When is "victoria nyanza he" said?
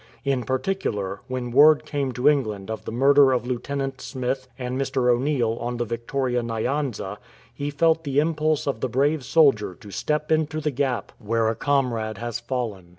5.85-7.69